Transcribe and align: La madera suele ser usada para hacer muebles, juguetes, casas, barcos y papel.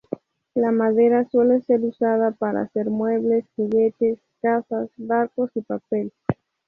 La 0.55 0.71
madera 0.71 1.27
suele 1.29 1.61
ser 1.61 1.81
usada 1.81 2.31
para 2.31 2.61
hacer 2.63 2.89
muebles, 2.89 3.45
juguetes, 3.55 4.17
casas, 4.41 4.89
barcos 4.97 5.51
y 5.53 5.61
papel. 5.61 6.11